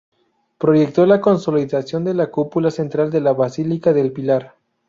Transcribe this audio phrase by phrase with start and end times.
[0.57, 4.55] Proyectó la consolidación de la cúpula central de la Basílica del Pilar.